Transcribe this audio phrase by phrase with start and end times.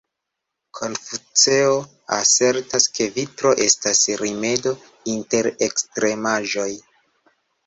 [0.77, 1.75] Konfuceo
[2.17, 4.75] asertas ke virto estas rimedo
[5.15, 6.69] inter ekstremaĵoj.